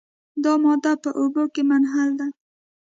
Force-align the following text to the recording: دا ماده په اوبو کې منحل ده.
دا 0.43 0.53
ماده 0.63 0.93
په 1.03 1.09
اوبو 1.19 1.43
کې 1.53 1.61
منحل 1.69 2.09
ده. 2.19 2.27